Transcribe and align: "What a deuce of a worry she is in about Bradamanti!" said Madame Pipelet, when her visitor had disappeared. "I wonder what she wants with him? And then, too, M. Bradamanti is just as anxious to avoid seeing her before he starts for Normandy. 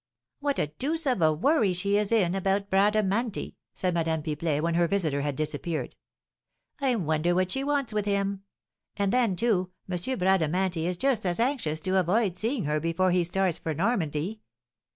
"What 0.39 0.57
a 0.57 0.65
deuce 0.65 1.05
of 1.05 1.21
a 1.21 1.31
worry 1.31 1.73
she 1.73 1.95
is 1.95 2.11
in 2.11 2.33
about 2.33 2.71
Bradamanti!" 2.71 3.55
said 3.75 3.93
Madame 3.93 4.23
Pipelet, 4.23 4.63
when 4.63 4.73
her 4.73 4.87
visitor 4.87 5.21
had 5.21 5.35
disappeared. 5.35 5.95
"I 6.79 6.95
wonder 6.95 7.35
what 7.35 7.51
she 7.51 7.63
wants 7.63 7.93
with 7.93 8.05
him? 8.05 8.41
And 8.97 9.13
then, 9.13 9.35
too, 9.35 9.69
M. 9.87 9.99
Bradamanti 10.17 10.87
is 10.87 10.97
just 10.97 11.23
as 11.23 11.39
anxious 11.39 11.79
to 11.81 11.99
avoid 11.99 12.35
seeing 12.35 12.63
her 12.63 12.79
before 12.79 13.11
he 13.11 13.23
starts 13.23 13.59
for 13.59 13.75
Normandy. 13.75 14.41